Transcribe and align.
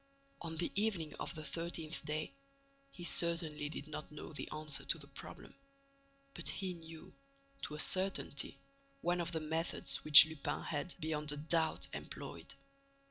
On 0.41 0.55
the 0.57 0.71
evening 0.73 1.13
of 1.19 1.35
the 1.35 1.45
thirteenth 1.45 2.03
day, 2.03 2.33
he 2.89 3.03
certainly 3.03 3.69
did 3.69 3.87
not 3.87 4.11
know 4.11 4.33
the 4.33 4.49
answer 4.51 4.83
to 4.83 4.97
the 4.97 5.05
problem, 5.05 5.53
but 6.33 6.49
he 6.49 6.73
knew, 6.73 7.13
to 7.61 7.75
a 7.75 7.79
certainty, 7.79 8.57
one 9.01 9.21
of 9.21 9.31
the 9.31 9.39
methods 9.39 9.97
which 9.97 10.25
Lupin 10.25 10.61
had, 10.63 10.95
beyond 10.99 11.31
a 11.33 11.37
doubt, 11.37 11.87
employed. 11.93 12.55